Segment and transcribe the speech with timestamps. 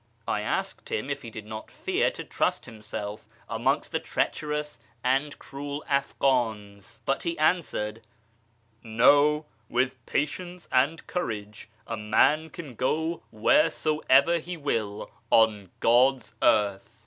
[0.27, 5.37] I asked him if he did not fear to trust himself amongst the treacherous and
[5.37, 8.01] cruel Afghans, but he answered,
[8.81, 16.99] "No, with patience and courage a man can go wheresoever he will on God's earth."